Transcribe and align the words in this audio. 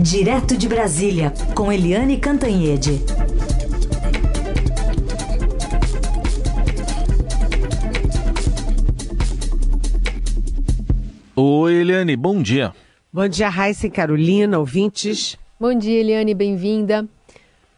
Direto 0.00 0.56
de 0.56 0.68
Brasília, 0.68 1.34
com 1.56 1.72
Eliane 1.72 2.18
Cantanhede. 2.18 3.02
Oi, 11.34 11.74
Eliane, 11.74 12.14
bom 12.14 12.40
dia. 12.40 12.72
Bom 13.12 13.26
dia, 13.26 13.48
Raíssa 13.48 13.88
e 13.88 13.90
Carolina, 13.90 14.60
ouvintes. 14.60 15.36
Bom 15.58 15.74
dia, 15.74 15.98
Eliane, 15.98 16.32
bem-vinda. 16.32 17.04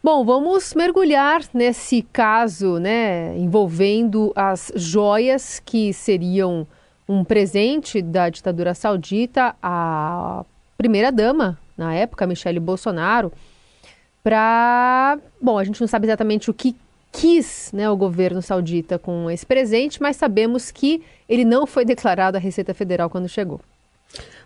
Bom, 0.03 0.23
vamos 0.23 0.75
mergulhar 0.75 1.41
nesse 1.51 2.03
caso, 2.03 2.77
né, 2.77 3.35
envolvendo 3.35 4.31
as 4.35 4.71
joias 4.75 5.59
que 5.59 5.91
seriam 5.91 6.67
um 7.09 7.23
presente 7.23 7.99
da 7.99 8.29
ditadura 8.29 8.75
saudita 8.75 9.55
à 9.59 10.45
primeira-dama 10.77 11.57
na 11.81 11.93
época, 11.95 12.27
Michele 12.27 12.59
Bolsonaro, 12.59 13.33
para. 14.23 15.17
Bom, 15.41 15.57
a 15.57 15.63
gente 15.63 15.81
não 15.81 15.87
sabe 15.87 16.05
exatamente 16.05 16.49
o 16.49 16.53
que 16.53 16.75
quis 17.11 17.71
né, 17.73 17.89
o 17.89 17.97
governo 17.97 18.41
saudita 18.41 18.97
com 18.97 19.29
esse 19.29 19.45
presente, 19.45 20.01
mas 20.01 20.15
sabemos 20.15 20.71
que 20.71 21.03
ele 21.27 21.43
não 21.43 21.65
foi 21.65 21.83
declarado 21.85 22.37
à 22.37 22.39
Receita 22.39 22.73
Federal 22.73 23.09
quando 23.09 23.27
chegou. 23.27 23.59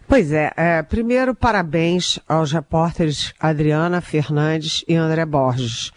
Pois 0.08 0.32
é, 0.32 0.52
é, 0.56 0.84
primeiro 0.84 1.34
parabéns 1.34 2.20
aos 2.28 2.52
repórteres 2.52 3.34
Adriana 3.40 4.02
Fernandes 4.02 4.86
e 4.88 4.96
André 4.96 5.26
Borges, 5.26 5.92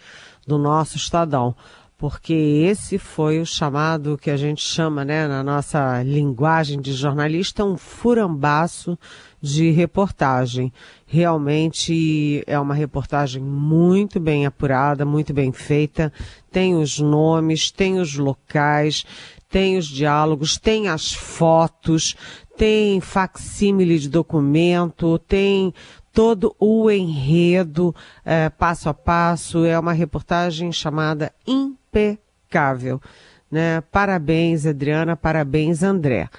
do 0.47 0.57
nosso 0.57 0.97
Estadão, 0.97 1.55
porque 1.95 2.33
esse 2.33 2.97
foi 2.97 3.39
o 3.39 3.45
chamado 3.45 4.17
que 4.17 4.31
a 4.31 4.37
gente 4.37 4.61
chama, 4.61 5.05
né, 5.05 5.27
na 5.27 5.43
nossa 5.43 6.01
linguagem 6.01 6.79
de 6.81 6.93
jornalista, 6.93 7.63
um 7.63 7.77
furambaço 7.77 8.97
de 9.41 9.69
reportagem. 9.69 10.71
Realmente 11.11 12.43
é 12.45 12.59
uma 12.59 12.75
reportagem 12.75 13.41
muito 13.41 14.19
bem 14.19 14.45
apurada, 14.45 15.03
muito 15.03 15.33
bem 15.33 15.51
feita. 15.51 16.13
Tem 16.51 16.75
os 16.75 16.99
nomes, 16.99 17.71
tem 17.71 17.99
os 17.99 18.15
locais, 18.15 19.03
tem 19.49 19.75
os 19.75 19.87
diálogos, 19.87 20.59
tem 20.59 20.87
as 20.87 21.11
fotos, 21.11 22.15
tem 22.55 23.01
facsímile 23.01 23.97
de 23.97 24.07
documento, 24.07 25.17
tem 25.17 25.73
todo 26.13 26.55
o 26.59 26.91
enredo, 26.91 27.95
é, 28.23 28.47
passo 28.47 28.87
a 28.87 28.93
passo. 28.93 29.65
É 29.65 29.79
uma 29.79 29.93
reportagem 29.93 30.71
chamada 30.71 31.33
impecável. 31.47 33.01
Né? 33.49 33.81
Parabéns, 33.91 34.67
Adriana, 34.67 35.15
parabéns, 35.15 35.81
André. 35.81 36.29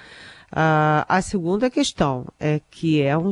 Uh, 0.51 1.03
a 1.07 1.21
segunda 1.21 1.69
questão 1.69 2.25
é 2.37 2.61
que 2.69 3.01
é 3.01 3.17
um 3.17 3.31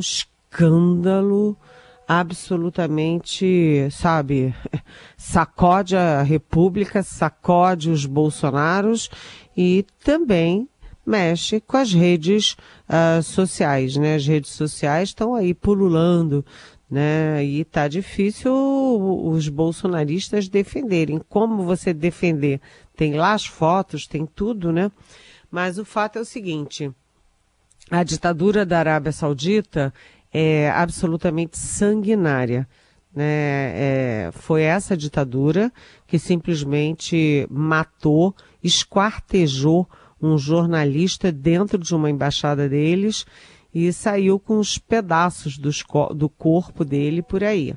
absolutamente, 2.06 3.88
sabe, 3.90 4.52
sacode 5.16 5.96
a 5.96 6.22
República, 6.22 7.02
sacode 7.02 7.88
os 7.88 8.04
Bolsonaros 8.04 9.08
e 9.56 9.86
também 10.02 10.68
mexe 11.06 11.60
com 11.60 11.76
as 11.76 11.92
redes 11.92 12.56
uh, 12.88 13.22
sociais, 13.22 13.96
né? 13.96 14.16
As 14.16 14.26
redes 14.26 14.50
sociais 14.50 15.10
estão 15.10 15.34
aí 15.34 15.54
pululando, 15.54 16.44
né? 16.90 17.44
E 17.44 17.64
tá 17.64 17.88
difícil 17.88 18.52
os 18.52 19.48
bolsonaristas 19.48 20.48
defenderem. 20.48 21.20
Como 21.28 21.62
você 21.62 21.92
defender? 21.94 22.60
Tem 22.96 23.14
lá 23.14 23.32
as 23.32 23.46
fotos, 23.46 24.06
tem 24.06 24.26
tudo, 24.26 24.72
né? 24.72 24.90
Mas 25.50 25.78
o 25.78 25.84
fato 25.84 26.18
é 26.18 26.22
o 26.22 26.24
seguinte, 26.24 26.90
a 27.90 28.04
ditadura 28.04 28.64
da 28.64 28.78
Arábia 28.78 29.10
Saudita 29.10 29.92
é 30.32 30.70
absolutamente 30.70 31.58
sanguinária. 31.58 32.68
Né? 33.14 33.24
É, 33.24 34.30
foi 34.32 34.62
essa 34.62 34.96
ditadura 34.96 35.72
que 36.06 36.18
simplesmente 36.18 37.46
matou, 37.50 38.34
esquartejou 38.62 39.88
um 40.22 40.36
jornalista 40.38 41.32
dentro 41.32 41.78
de 41.78 41.94
uma 41.94 42.10
embaixada 42.10 42.68
deles 42.68 43.26
e 43.74 43.92
saiu 43.92 44.38
com 44.38 44.58
os 44.58 44.78
pedaços 44.78 45.56
dos, 45.56 45.84
do 46.14 46.28
corpo 46.28 46.84
dele 46.84 47.22
por 47.22 47.42
aí. 47.42 47.74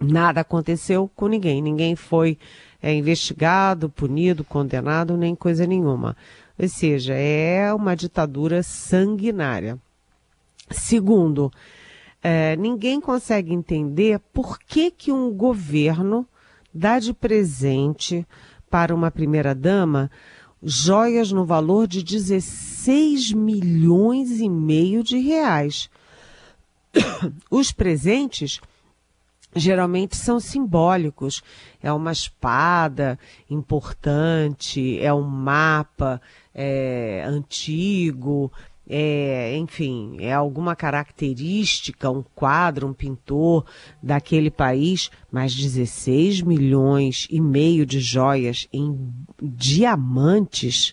Nada 0.00 0.40
aconteceu 0.40 1.08
com 1.14 1.28
ninguém, 1.28 1.62
ninguém 1.62 1.94
foi 1.94 2.36
é, 2.82 2.92
investigado, 2.92 3.88
punido, 3.88 4.42
condenado, 4.42 5.16
nem 5.16 5.34
coisa 5.34 5.64
nenhuma. 5.66 6.16
Ou 6.58 6.68
seja, 6.68 7.14
é 7.14 7.72
uma 7.72 7.94
ditadura 7.94 8.62
sanguinária. 8.62 9.78
Segundo, 10.72 11.50
é, 12.22 12.56
ninguém 12.56 13.00
consegue 13.00 13.52
entender 13.52 14.18
por 14.32 14.58
que, 14.58 14.90
que 14.90 15.12
um 15.12 15.32
governo 15.32 16.26
dá 16.72 16.98
de 16.98 17.12
presente 17.12 18.26
para 18.70 18.94
uma 18.94 19.10
primeira-dama 19.10 20.10
joias 20.62 21.32
no 21.32 21.44
valor 21.44 21.86
de 21.88 22.02
16 22.02 23.32
milhões 23.32 24.40
e 24.40 24.48
meio 24.48 25.02
de 25.02 25.18
reais. 25.18 25.90
Os 27.50 27.72
presentes 27.72 28.60
geralmente 29.54 30.16
são 30.16 30.38
simbólicos. 30.38 31.42
É 31.82 31.92
uma 31.92 32.12
espada 32.12 33.18
importante, 33.50 34.98
é 35.00 35.12
um 35.12 35.22
mapa 35.22 36.20
é, 36.54 37.24
antigo, 37.26 38.52
é, 38.94 39.56
enfim, 39.56 40.18
é 40.20 40.34
alguma 40.34 40.76
característica, 40.76 42.10
um 42.10 42.22
quadro, 42.34 42.86
um 42.86 42.92
pintor 42.92 43.64
daquele 44.02 44.50
país, 44.50 45.10
mas 45.30 45.54
16 45.54 46.42
milhões 46.42 47.26
e 47.30 47.40
meio 47.40 47.86
de 47.86 48.00
joias 48.00 48.68
em 48.70 48.94
diamantes, 49.40 50.92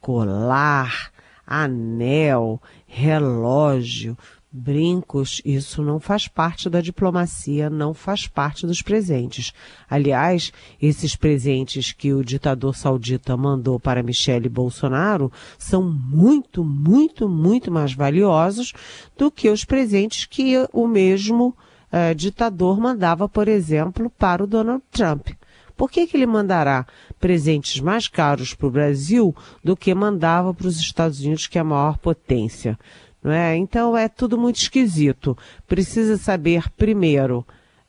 colar, 0.00 1.10
anel, 1.44 2.62
relógio, 2.86 4.16
brincos, 4.56 5.42
isso 5.44 5.82
não 5.82 5.98
faz 5.98 6.28
parte 6.28 6.70
da 6.70 6.80
diplomacia, 6.80 7.68
não 7.68 7.92
faz 7.92 8.28
parte 8.28 8.64
dos 8.68 8.80
presentes. 8.80 9.52
Aliás, 9.90 10.52
esses 10.80 11.16
presentes 11.16 11.90
que 11.90 12.12
o 12.12 12.24
ditador 12.24 12.76
saudita 12.76 13.36
mandou 13.36 13.80
para 13.80 14.00
Michele 14.00 14.48
Bolsonaro 14.48 15.32
são 15.58 15.82
muito, 15.82 16.64
muito, 16.64 17.28
muito 17.28 17.72
mais 17.72 17.92
valiosos 17.94 18.72
do 19.18 19.28
que 19.28 19.50
os 19.50 19.64
presentes 19.64 20.24
que 20.24 20.54
o 20.72 20.86
mesmo 20.86 21.48
uh, 21.92 22.14
ditador 22.14 22.80
mandava, 22.80 23.28
por 23.28 23.48
exemplo, 23.48 24.08
para 24.08 24.44
o 24.44 24.46
Donald 24.46 24.84
Trump. 24.92 25.30
Por 25.76 25.90
que, 25.90 26.06
que 26.06 26.16
ele 26.16 26.26
mandará 26.26 26.86
presentes 27.18 27.80
mais 27.80 28.06
caros 28.06 28.54
para 28.54 28.68
o 28.68 28.70
Brasil 28.70 29.34
do 29.64 29.76
que 29.76 29.92
mandava 29.92 30.54
para 30.54 30.68
os 30.68 30.78
Estados 30.78 31.18
Unidos, 31.18 31.48
que 31.48 31.58
é 31.58 31.60
a 31.60 31.64
maior 31.64 31.98
potência? 31.98 32.78
Não 33.24 33.32
é? 33.32 33.56
Então 33.56 33.96
é 33.96 34.06
tudo 34.06 34.36
muito 34.36 34.56
esquisito. 34.56 35.36
Precisa 35.66 36.18
saber 36.18 36.70
primeiro 36.72 37.44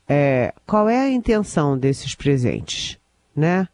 é, 0.08 0.54
qual 0.66 0.88
é 0.88 1.02
a 1.02 1.12
intenção 1.12 1.78
desses 1.78 2.16
presentes, 2.16 2.98
né? 3.36 3.68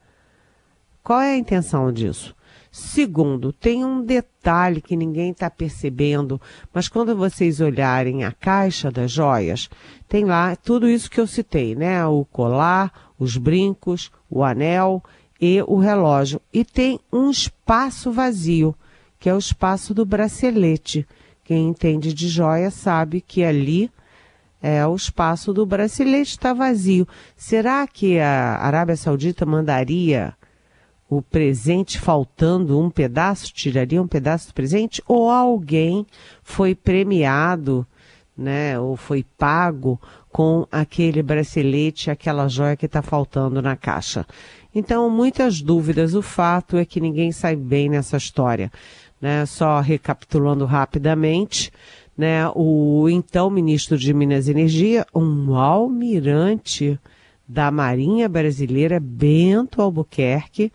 Qual 1.03 1.21
é 1.21 1.33
a 1.33 1.37
intenção 1.37 1.91
disso? 1.93 2.35
Segundo, 2.71 3.51
tem 3.51 3.83
um 3.83 4.01
detalhe 4.01 4.81
que 4.81 4.95
ninguém 4.95 5.31
está 5.31 5.49
percebendo, 5.49 6.41
mas 6.73 6.87
quando 6.87 7.15
vocês 7.15 7.59
olharem 7.59 8.23
a 8.23 8.31
caixa 8.31 8.89
das 8.89 9.11
joias, 9.11 9.69
tem 10.07 10.25
lá 10.25 10.55
tudo 10.55 10.89
isso 10.89 11.11
que 11.11 11.19
eu 11.19 11.27
citei, 11.27 11.75
né? 11.75 12.03
O 12.07 12.25
colar, 12.25 13.11
os 13.19 13.37
brincos, 13.37 14.09
o 14.29 14.43
anel 14.43 15.03
e 15.39 15.61
o 15.67 15.77
relógio. 15.77 16.41
E 16.51 16.63
tem 16.63 16.99
um 17.11 17.29
espaço 17.29 18.11
vazio, 18.11 18.73
que 19.19 19.29
é 19.29 19.33
o 19.35 19.39
espaço 19.39 19.93
do 19.93 20.05
bracelete. 20.05 21.05
Quem 21.51 21.67
entende 21.67 22.13
de 22.13 22.29
joia 22.29 22.71
sabe 22.71 23.19
que 23.19 23.43
ali 23.43 23.91
é 24.61 24.87
o 24.87 24.95
espaço 24.95 25.51
do 25.51 25.65
bracelete 25.65 26.31
está 26.31 26.53
vazio. 26.53 27.05
Será 27.35 27.85
que 27.85 28.19
a 28.19 28.55
Arábia 28.55 28.95
Saudita 28.95 29.45
mandaria 29.45 30.33
o 31.09 31.21
presente 31.21 31.99
faltando 31.99 32.79
um 32.79 32.89
pedaço, 32.89 33.53
tiraria 33.53 34.01
um 34.01 34.07
pedaço 34.07 34.47
do 34.47 34.53
presente? 34.53 35.03
Ou 35.05 35.29
alguém 35.29 36.07
foi 36.41 36.73
premiado, 36.73 37.85
né, 38.37 38.79
ou 38.79 38.95
foi 38.95 39.21
pago 39.37 39.99
com 40.31 40.65
aquele 40.71 41.21
bracelete, 41.21 42.09
aquela 42.09 42.47
joia 42.47 42.77
que 42.77 42.85
está 42.85 43.01
faltando 43.01 43.61
na 43.61 43.75
caixa? 43.75 44.25
Então, 44.73 45.09
muitas 45.09 45.61
dúvidas. 45.61 46.13
O 46.13 46.21
fato 46.21 46.77
é 46.77 46.85
que 46.85 47.01
ninguém 47.01 47.33
sai 47.33 47.57
bem 47.57 47.89
nessa 47.89 48.15
história 48.15 48.71
né? 49.21 49.45
Só 49.45 49.79
recapitulando 49.79 50.65
rapidamente, 50.65 51.71
né? 52.17 52.49
O 52.55 53.07
então 53.09 53.49
ministro 53.49 53.97
de 53.97 54.13
Minas 54.13 54.47
e 54.47 54.51
Energia, 54.51 55.05
um 55.13 55.55
almirante 55.55 56.99
da 57.47 57.69
Marinha 57.69 58.27
Brasileira, 58.27 58.99
Bento 58.99 59.81
Albuquerque, 59.81 60.71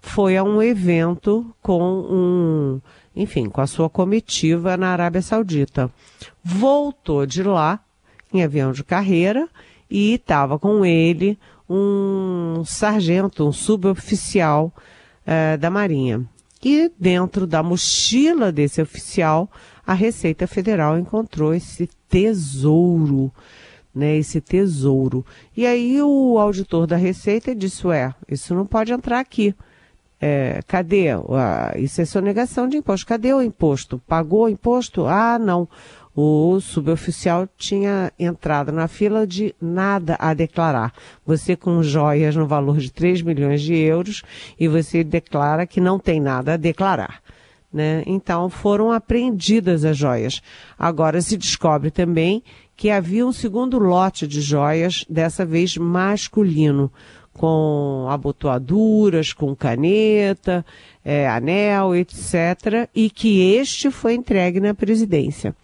foi 0.00 0.36
a 0.36 0.42
um 0.42 0.62
evento 0.62 1.54
com 1.62 1.82
um, 1.82 2.80
enfim, 3.16 3.48
com 3.48 3.60
a 3.60 3.66
sua 3.66 3.88
comitiva 3.88 4.76
na 4.76 4.88
Arábia 4.88 5.22
Saudita. 5.22 5.90
Voltou 6.42 7.24
de 7.26 7.42
lá 7.42 7.80
em 8.32 8.42
avião 8.42 8.72
de 8.72 8.82
carreira 8.82 9.48
e 9.90 10.14
estava 10.14 10.58
com 10.58 10.84
ele 10.84 11.38
um 11.68 12.62
sargento, 12.64 13.46
um 13.46 13.52
suboficial 13.52 14.72
uh, 15.26 15.58
da 15.58 15.70
Marinha. 15.70 16.24
E 16.64 16.90
dentro 16.98 17.46
da 17.46 17.62
mochila 17.62 18.50
desse 18.50 18.80
oficial, 18.80 19.50
a 19.86 19.92
Receita 19.92 20.46
Federal 20.46 20.98
encontrou 20.98 21.52
esse 21.52 21.88
tesouro, 22.08 23.30
né, 23.94 24.16
esse 24.16 24.40
tesouro. 24.40 25.26
E 25.54 25.66
aí 25.66 26.00
o 26.00 26.38
auditor 26.38 26.86
da 26.86 26.96
Receita 26.96 27.54
disse, 27.54 27.86
ué, 27.86 28.14
isso 28.26 28.54
não 28.54 28.64
pode 28.64 28.92
entrar 28.92 29.20
aqui. 29.20 29.54
É, 30.18 30.60
cadê? 30.66 31.08
isso 31.76 32.00
é 32.00 32.06
sonegação 32.06 32.66
de 32.66 32.78
imposto. 32.78 33.06
Cadê 33.06 33.34
o 33.34 33.42
imposto? 33.42 34.00
Pagou 34.06 34.44
o 34.44 34.48
imposto? 34.48 35.04
Ah, 35.04 35.38
não 35.38 35.68
o 36.14 36.60
suboficial 36.60 37.48
tinha 37.56 38.12
entrado 38.18 38.70
na 38.70 38.86
fila 38.86 39.26
de 39.26 39.54
nada 39.60 40.16
a 40.20 40.32
declarar. 40.32 40.92
Você 41.26 41.56
com 41.56 41.82
joias 41.82 42.36
no 42.36 42.46
valor 42.46 42.78
de 42.78 42.92
3 42.92 43.22
milhões 43.22 43.60
de 43.60 43.74
euros 43.74 44.22
e 44.58 44.68
você 44.68 45.02
declara 45.02 45.66
que 45.66 45.80
não 45.80 45.98
tem 45.98 46.20
nada 46.20 46.54
a 46.54 46.56
declarar. 46.56 47.20
Né? 47.72 48.04
Então 48.06 48.48
foram 48.48 48.92
apreendidas 48.92 49.84
as 49.84 49.96
joias. 49.96 50.40
Agora 50.78 51.20
se 51.20 51.36
descobre 51.36 51.90
também 51.90 52.44
que 52.76 52.90
havia 52.90 53.26
um 53.26 53.32
segundo 53.32 53.78
lote 53.78 54.26
de 54.28 54.40
joias, 54.40 55.04
dessa 55.08 55.44
vez 55.44 55.76
masculino, 55.76 56.92
com 57.32 58.06
abotoaduras, 58.08 59.32
com 59.32 59.54
caneta, 59.54 60.64
é, 61.04 61.28
anel, 61.28 61.94
etc., 61.94 62.88
e 62.94 63.10
que 63.10 63.54
este 63.54 63.90
foi 63.90 64.14
entregue 64.14 64.60
na 64.60 64.72
presidência. 64.72 65.54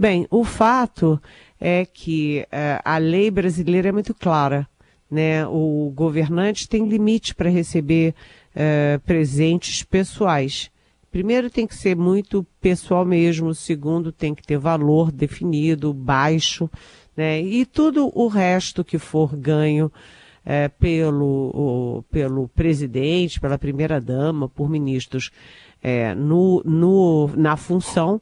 Bem, 0.00 0.26
o 0.30 0.44
fato 0.44 1.20
é 1.60 1.84
que 1.84 2.46
uh, 2.46 2.80
a 2.82 2.96
lei 2.96 3.30
brasileira 3.30 3.90
é 3.90 3.92
muito 3.92 4.14
clara. 4.14 4.66
Né? 5.10 5.46
O 5.46 5.92
governante 5.94 6.66
tem 6.66 6.88
limite 6.88 7.34
para 7.34 7.50
receber 7.50 8.14
uh, 8.56 8.98
presentes 9.00 9.82
pessoais. 9.82 10.70
Primeiro 11.12 11.50
tem 11.50 11.66
que 11.66 11.74
ser 11.74 11.94
muito 11.94 12.46
pessoal 12.62 13.04
mesmo, 13.04 13.54
segundo 13.54 14.10
tem 14.10 14.34
que 14.34 14.42
ter 14.42 14.56
valor 14.56 15.12
definido, 15.12 15.92
baixo, 15.92 16.70
né? 17.14 17.42
E 17.42 17.66
tudo 17.66 18.10
o 18.14 18.26
resto 18.26 18.82
que 18.82 18.96
for 18.96 19.36
ganho 19.36 19.92
é, 20.46 20.68
pelo, 20.68 21.50
o, 21.52 22.04
pelo 22.10 22.48
presidente, 22.48 23.38
pela 23.38 23.58
primeira 23.58 24.00
dama, 24.00 24.48
por 24.48 24.70
ministros 24.70 25.30
é, 25.82 26.14
no, 26.14 26.62
no, 26.64 27.30
na 27.36 27.54
função, 27.54 28.18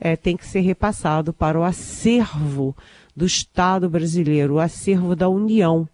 é, 0.00 0.16
tem 0.16 0.36
que 0.36 0.46
ser 0.46 0.60
repassado 0.60 1.32
para 1.32 1.58
o 1.58 1.64
acervo 1.64 2.76
do 3.16 3.26
Estado 3.26 3.88
brasileiro, 3.88 4.54
o 4.54 4.60
acervo 4.60 5.16
da 5.16 5.28
União. 5.28 5.88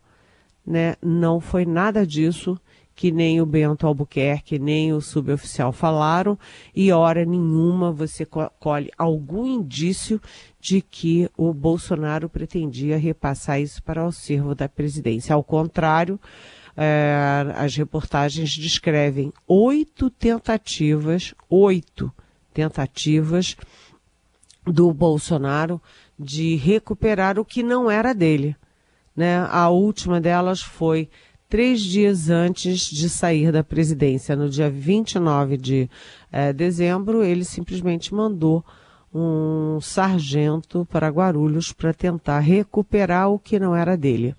Né? 0.66 0.96
Não 1.02 1.40
foi 1.40 1.64
nada 1.64 2.06
disso 2.06 2.58
que 2.94 3.10
nem 3.10 3.40
o 3.40 3.46
Bento 3.46 3.86
Albuquerque, 3.86 4.58
nem 4.58 4.92
o 4.92 5.00
suboficial 5.00 5.72
falaram, 5.72 6.38
e 6.74 6.92
hora 6.92 7.24
nenhuma 7.24 7.90
você 7.90 8.24
colhe 8.60 8.90
algum 8.96 9.46
indício 9.46 10.20
de 10.60 10.80
que 10.80 11.28
o 11.36 11.52
Bolsonaro 11.52 12.28
pretendia 12.28 12.96
repassar 12.96 13.60
isso 13.60 13.82
para 13.82 14.04
o 14.04 14.08
acervo 14.08 14.54
da 14.54 14.68
presidência. 14.68 15.34
Ao 15.34 15.42
contrário, 15.42 16.20
é, 16.76 17.52
as 17.56 17.74
reportagens 17.76 18.50
descrevem 18.50 19.32
oito 19.46 20.08
tentativas, 20.08 21.34
oito 21.48 22.12
tentativas 22.52 23.56
do 24.66 24.92
Bolsonaro 24.92 25.80
de 26.18 26.56
recuperar 26.56 27.38
o 27.38 27.44
que 27.44 27.62
não 27.62 27.90
era 27.90 28.14
dele. 28.14 28.56
Né? 29.16 29.46
A 29.50 29.68
última 29.68 30.20
delas 30.20 30.60
foi 30.60 31.08
três 31.48 31.80
dias 31.80 32.30
antes 32.30 32.86
de 32.90 33.08
sair 33.08 33.52
da 33.52 33.62
presidência, 33.62 34.34
no 34.34 34.48
dia 34.48 34.68
29 34.68 35.56
de 35.56 35.88
eh, 36.32 36.52
dezembro, 36.52 37.22
ele 37.22 37.44
simplesmente 37.44 38.12
mandou 38.12 38.64
um 39.14 39.80
sargento 39.80 40.84
para 40.90 41.08
Guarulhos 41.08 41.72
para 41.72 41.94
tentar 41.94 42.40
recuperar 42.40 43.30
o 43.30 43.38
que 43.38 43.60
não 43.60 43.76
era 43.76 43.96
dele. 43.96 44.34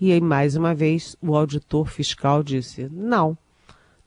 E 0.00 0.10
aí, 0.10 0.20
mais 0.20 0.56
uma 0.56 0.74
vez, 0.74 1.16
o 1.22 1.36
auditor 1.36 1.86
fiscal 1.86 2.42
disse: 2.42 2.88
não, 2.90 3.38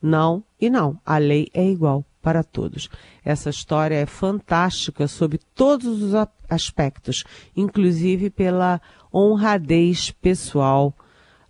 não 0.01 0.43
e 0.59 0.69
não. 0.69 0.99
A 1.05 1.17
lei 1.17 1.47
é 1.53 1.65
igual 1.65 2.03
para 2.21 2.43
todos. 2.43 2.89
Essa 3.23 3.49
história 3.49 3.95
é 3.95 4.05
fantástica 4.05 5.07
sob 5.07 5.37
todos 5.55 6.01
os 6.01 6.13
aspectos, 6.49 7.23
inclusive 7.55 8.29
pela 8.29 8.81
honradez 9.13 10.11
pessoal, 10.11 10.93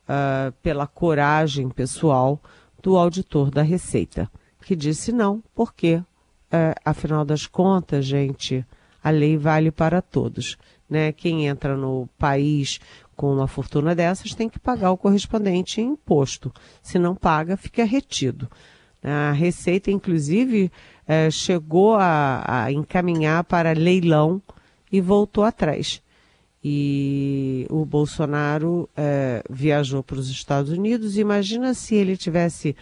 uh, 0.03 0.51
pela 0.61 0.87
coragem 0.87 1.69
pessoal 1.69 2.41
do 2.81 2.97
auditor 2.97 3.49
da 3.51 3.61
Receita, 3.61 4.29
que 4.61 4.75
disse 4.75 5.11
não, 5.11 5.43
porque, 5.53 5.95
uh, 5.95 6.05
afinal 6.85 7.25
das 7.25 7.47
contas, 7.47 8.05
gente, 8.05 8.65
a 9.03 9.09
lei 9.09 9.37
vale 9.37 9.71
para 9.71 10.01
todos. 10.01 10.57
Né? 10.89 11.11
Quem 11.11 11.47
entra 11.47 11.75
no 11.75 12.07
país 12.17 12.79
com 13.15 13.33
uma 13.33 13.47
fortuna 13.47 13.93
dessas 13.93 14.33
tem 14.33 14.49
que 14.49 14.59
pagar 14.59 14.91
o 14.91 14.97
correspondente 14.97 15.81
imposto. 15.81 16.53
Se 16.81 16.97
não 16.97 17.15
paga, 17.15 17.57
fica 17.57 17.83
retido. 17.83 18.49
A 19.03 19.31
Receita, 19.31 19.89
inclusive, 19.89 20.71
é, 21.07 21.31
chegou 21.31 21.95
a, 21.95 22.43
a, 22.45 22.71
encaminhar 22.71 23.43
para 23.43 23.71
leilão 23.71 24.41
e 24.91 24.99
voltou 24.99 25.43
atrás. 25.43 26.01
E 26.63 27.65
o 27.69 27.85
Bolsonaro 27.85 28.89
é, 28.95 29.41
viajou 29.49 30.03
para 30.03 30.19
os 30.19 30.29
Estados 30.29 30.71
Unidos. 30.71 31.17
Imagina 31.17 31.73
se 31.73 31.95
ele 31.95 32.17
tivesse, 32.17 32.75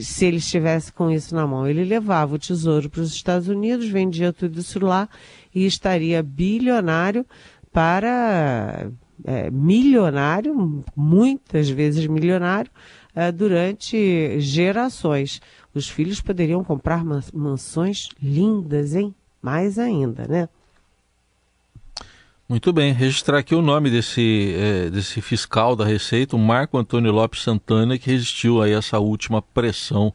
se 0.00 0.26
ele 0.26 0.38
estivesse 0.38 0.92
com 0.92 1.10
isso 1.10 1.34
na 1.34 1.46
mão. 1.46 1.66
Ele 1.68 1.84
levava 1.84 2.34
o 2.34 2.38
tesouro 2.38 2.90
para 2.90 3.02
os 3.02 3.12
Estados 3.12 3.46
Unidos, 3.46 3.88
vendia 3.88 4.32
tudo 4.32 4.58
isso 4.58 4.84
lá 4.84 5.08
e 5.54 5.64
estaria 5.64 6.22
bilionário 6.22 7.24
para 7.72 8.90
é, 9.24 9.50
milionário, 9.50 10.84
muitas 10.96 11.68
vezes 11.68 12.06
milionário, 12.06 12.70
é, 13.14 13.30
durante 13.30 14.40
gerações. 14.40 15.40
Os 15.74 15.88
filhos 15.88 16.20
poderiam 16.20 16.64
comprar 16.64 17.04
mansões 17.32 18.08
lindas, 18.20 18.94
hein? 18.94 19.14
Mais 19.40 19.78
ainda, 19.78 20.26
né? 20.26 20.48
Muito 22.48 22.72
bem, 22.72 22.92
registrar 22.92 23.38
aqui 23.38 23.54
o 23.54 23.62
nome 23.62 23.90
desse, 23.90 24.54
é, 24.58 24.90
desse 24.90 25.20
fiscal 25.20 25.76
da 25.76 25.84
Receita, 25.84 26.34
o 26.34 26.38
Marco 26.38 26.76
Antônio 26.76 27.12
Lopes 27.12 27.42
Santana, 27.42 27.96
que 27.96 28.10
resistiu 28.10 28.60
a 28.60 28.68
essa 28.68 28.98
última 28.98 29.40
pressão, 29.40 30.12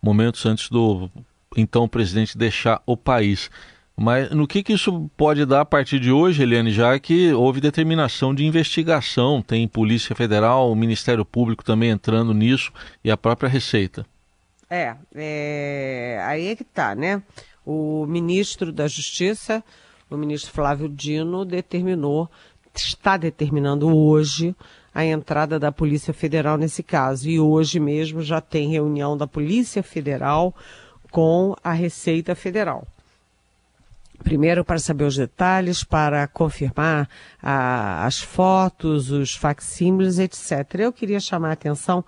momentos 0.00 0.46
antes 0.46 0.70
do 0.70 1.10
então 1.56 1.88
presidente 1.88 2.38
deixar 2.38 2.80
o 2.86 2.96
país. 2.96 3.50
Mas 3.96 4.30
no 4.30 4.46
que, 4.46 4.62
que 4.62 4.72
isso 4.72 5.10
pode 5.16 5.44
dar 5.44 5.62
a 5.62 5.64
partir 5.64 5.98
de 5.98 6.12
hoje, 6.12 6.44
Eliane, 6.44 6.72
já 6.72 6.96
que 6.98 7.32
houve 7.32 7.60
determinação 7.60 8.32
de 8.32 8.44
investigação, 8.44 9.42
tem 9.42 9.66
Polícia 9.66 10.14
Federal, 10.14 10.70
o 10.70 10.76
Ministério 10.76 11.24
Público 11.24 11.64
também 11.64 11.90
entrando 11.90 12.32
nisso 12.32 12.72
e 13.02 13.10
a 13.10 13.16
própria 13.16 13.48
Receita? 13.48 14.06
É, 14.68 14.96
é, 15.14 16.24
aí 16.26 16.48
é 16.48 16.56
que 16.56 16.64
tá, 16.64 16.94
né? 16.94 17.22
O 17.64 18.06
ministro 18.06 18.72
da 18.72 18.86
Justiça, 18.86 19.62
o 20.10 20.16
ministro 20.16 20.52
Flávio 20.52 20.88
Dino, 20.88 21.44
determinou, 21.44 22.30
está 22.74 23.16
determinando 23.16 23.94
hoje 23.94 24.54
a 24.94 25.04
entrada 25.04 25.58
da 25.58 25.72
Polícia 25.72 26.14
Federal 26.14 26.56
nesse 26.56 26.82
caso. 26.82 27.28
E 27.28 27.40
hoje 27.40 27.80
mesmo 27.80 28.22
já 28.22 28.40
tem 28.40 28.70
reunião 28.70 29.16
da 29.16 29.26
Polícia 29.26 29.82
Federal 29.82 30.54
com 31.10 31.54
a 31.62 31.72
Receita 31.72 32.34
Federal. 32.34 32.86
Primeiro, 34.22 34.64
para 34.64 34.78
saber 34.78 35.04
os 35.04 35.16
detalhes, 35.16 35.84
para 35.84 36.26
confirmar 36.26 37.08
a, 37.42 38.06
as 38.06 38.20
fotos, 38.20 39.10
os 39.10 39.34
facsímiles, 39.34 40.18
etc. 40.18 40.76
Eu 40.78 40.92
queria 40.92 41.20
chamar 41.20 41.50
a 41.50 41.52
atenção 41.52 42.04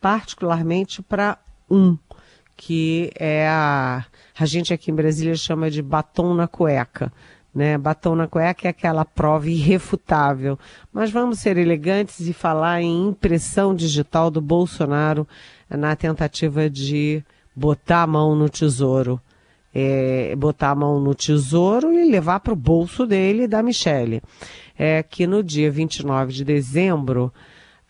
particularmente 0.00 1.02
para 1.02 1.36
um, 1.70 1.96
que 2.56 3.10
é 3.14 3.48
a, 3.48 4.04
a 4.38 4.46
gente 4.46 4.74
aqui 4.74 4.90
em 4.90 4.94
Brasília 4.94 5.36
chama 5.36 5.70
de 5.70 5.80
batom 5.80 6.34
na 6.34 6.48
cueca. 6.48 7.12
Né? 7.54 7.78
Batom 7.78 8.14
na 8.14 8.26
cueca 8.26 8.68
é 8.68 8.70
aquela 8.70 9.04
prova 9.04 9.48
irrefutável. 9.48 10.58
Mas 10.92 11.10
vamos 11.10 11.38
ser 11.38 11.56
elegantes 11.56 12.20
e 12.20 12.32
falar 12.32 12.82
em 12.82 13.08
impressão 13.08 13.74
digital 13.74 14.30
do 14.30 14.40
Bolsonaro 14.40 15.26
na 15.68 15.94
tentativa 15.96 16.68
de 16.68 17.22
botar 17.54 18.02
a 18.02 18.06
mão 18.06 18.34
no 18.34 18.48
tesouro. 18.48 19.20
É, 19.74 20.34
botar 20.36 20.70
a 20.70 20.74
mão 20.74 20.98
no 21.00 21.14
tesouro 21.14 21.92
e 21.92 22.10
levar 22.10 22.40
para 22.40 22.52
o 22.52 22.56
bolso 22.56 23.06
dele 23.06 23.46
da 23.46 23.62
Michele. 23.62 24.22
É 24.76 25.02
que 25.02 25.26
no 25.26 25.42
dia 25.42 25.70
29 25.70 26.32
de 26.32 26.44
dezembro, 26.44 27.32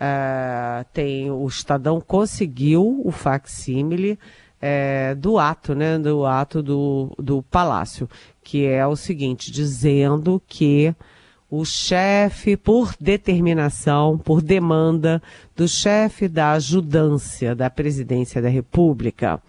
Uh, 0.00 0.84
tem 0.92 1.28
o 1.28 1.44
Estadão 1.46 2.00
conseguiu 2.00 3.02
o 3.04 3.10
facsímile 3.10 4.16
é, 4.60 5.14
do 5.14 5.38
ato, 5.38 5.74
né, 5.74 5.98
do 5.98 6.24
ato 6.24 6.62
do, 6.62 7.14
do 7.18 7.42
Palácio, 7.42 8.08
que 8.42 8.64
é 8.64 8.86
o 8.86 8.96
seguinte, 8.96 9.50
dizendo 9.50 10.40
que 10.46 10.94
o 11.50 11.64
chefe, 11.64 12.56
por 12.56 12.94
determinação, 13.00 14.18
por 14.18 14.42
demanda 14.42 15.22
do 15.56 15.66
chefe 15.66 16.28
da 16.28 16.52
ajudância 16.52 17.54
da 17.54 17.70
presidência 17.70 18.42
da 18.42 18.48
República, 18.48 19.40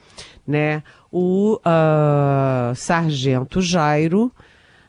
né? 0.48 0.82
O 1.12 1.56
uh, 1.58 2.74
sargento 2.76 3.62
Jairo 3.62 4.32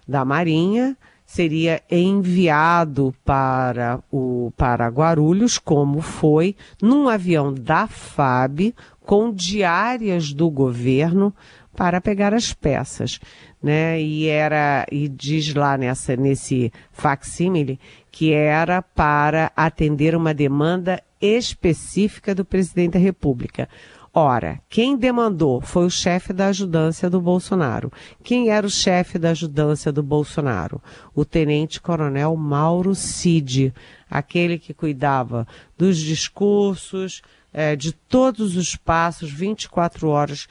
da 0.06 0.24
Marinha 0.24 0.96
seria 1.30 1.80
enviado 1.88 3.14
para 3.24 4.00
o 4.10 4.52
para 4.56 4.88
Guarulhos, 4.88 5.58
como 5.58 6.00
foi, 6.00 6.56
num 6.82 7.08
avião 7.08 7.54
da 7.54 7.86
FAB 7.86 8.74
com 9.00 9.32
diárias 9.32 10.32
do 10.32 10.50
governo 10.50 11.32
para 11.76 12.00
pegar 12.00 12.34
as 12.34 12.52
peças, 12.52 13.20
né? 13.62 14.02
E 14.02 14.26
era 14.26 14.84
e 14.90 15.06
diz 15.06 15.54
lá 15.54 15.78
nessa 15.78 16.16
nesse 16.16 16.72
facsímile 16.90 17.78
que 18.10 18.32
era 18.32 18.82
para 18.82 19.52
atender 19.54 20.16
uma 20.16 20.34
demanda 20.34 21.00
específica 21.20 22.34
do 22.34 22.44
presidente 22.44 22.94
da 22.94 22.98
República. 22.98 23.68
Ora, 24.12 24.60
quem 24.68 24.96
demandou 24.96 25.60
foi 25.60 25.86
o 25.86 25.90
chefe 25.90 26.32
da 26.32 26.48
ajudância 26.48 27.08
do 27.08 27.20
Bolsonaro. 27.20 27.92
Quem 28.24 28.48
era 28.48 28.66
o 28.66 28.70
chefe 28.70 29.20
da 29.20 29.30
ajudância 29.30 29.92
do 29.92 30.02
Bolsonaro? 30.02 30.82
O 31.14 31.24
tenente-coronel 31.24 32.34
Mauro 32.34 32.92
Cid, 32.92 33.72
aquele 34.10 34.58
que 34.58 34.74
cuidava 34.74 35.46
dos 35.78 35.96
discursos, 35.96 37.22
é, 37.52 37.76
de 37.76 37.92
todos 37.92 38.56
os 38.56 38.74
passos, 38.74 39.30
24 39.30 40.08
horas 40.08 40.48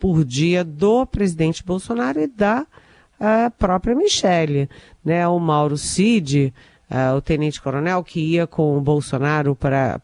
por 0.00 0.24
dia 0.24 0.64
do 0.64 1.06
presidente 1.06 1.64
Bolsonaro 1.64 2.20
e 2.20 2.26
da 2.26 2.66
própria 3.56 3.94
Michele. 3.94 4.68
Né? 5.04 5.26
O 5.28 5.38
Mauro 5.38 5.76
Cid, 5.76 6.52
uh, 6.90 7.16
o 7.16 7.20
tenente-coronel, 7.20 8.02
que 8.02 8.20
ia 8.20 8.46
com 8.46 8.76
o 8.76 8.80
Bolsonaro 8.80 9.54
para 9.54 10.00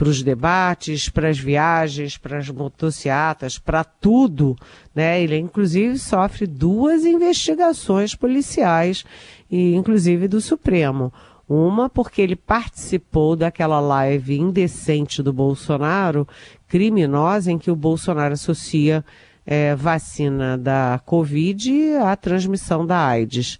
os 0.00 0.22
debates, 0.22 1.08
para 1.08 1.28
as 1.28 1.38
viagens, 1.38 2.16
para 2.16 2.38
as 2.38 2.48
motocicletas, 2.48 3.58
para 3.58 3.84
tudo. 3.84 4.56
Né? 4.94 5.22
Ele, 5.22 5.38
inclusive, 5.38 5.98
sofre 5.98 6.46
duas 6.46 7.04
investigações 7.04 8.14
policiais, 8.14 9.04
e 9.50 9.74
inclusive 9.74 10.28
do 10.28 10.40
Supremo. 10.40 11.12
Uma 11.48 11.90
porque 11.90 12.22
ele 12.22 12.36
participou 12.36 13.36
daquela 13.36 13.78
live 13.80 14.38
indecente 14.38 15.22
do 15.22 15.32
Bolsonaro, 15.32 16.26
criminosa, 16.66 17.52
em 17.52 17.58
que 17.58 17.70
o 17.70 17.76
Bolsonaro 17.76 18.32
associa 18.32 19.04
é, 19.44 19.74
vacina 19.74 20.56
da 20.56 21.00
Covid 21.04 21.96
à 21.96 22.16
transmissão 22.16 22.86
da 22.86 23.04
AIDS. 23.04 23.58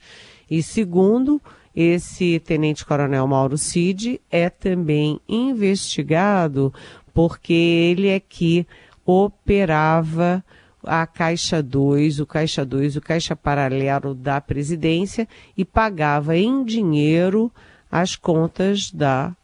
E 0.50 0.62
segundo, 0.62 1.40
esse 1.74 2.38
tenente-coronel 2.40 3.26
Mauro 3.26 3.56
Cid 3.56 4.20
é 4.30 4.50
também 4.50 5.20
investigado 5.28 6.72
porque 7.14 7.52
ele 7.52 8.08
é 8.08 8.20
que 8.20 8.66
operava 9.04 10.44
a 10.84 11.06
Caixa 11.06 11.62
2, 11.62 12.20
o 12.20 12.26
Caixa 12.26 12.64
2, 12.64 12.96
o 12.96 13.00
Caixa 13.00 13.36
Paralelo 13.36 14.14
da 14.14 14.40
presidência 14.40 15.28
e 15.56 15.64
pagava 15.64 16.36
em 16.36 16.64
dinheiro 16.64 17.50
as 17.90 18.16
contas 18.16 18.90
da 18.90 19.34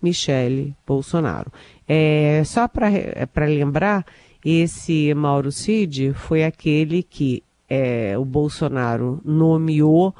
Michele 0.00 0.74
Bolsonaro. 0.86 1.52
É, 1.88 2.42
só 2.44 2.68
para 2.68 3.46
lembrar, 3.46 4.06
esse 4.44 5.12
Mauro 5.14 5.50
Cid 5.50 6.12
foi 6.14 6.44
aquele 6.44 7.02
que 7.02 7.42
é, 7.68 8.16
o 8.16 8.24
Bolsonaro 8.24 9.20
nomeou 9.24 10.14